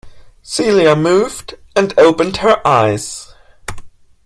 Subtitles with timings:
[0.41, 3.35] Celia moved and opened her eyes.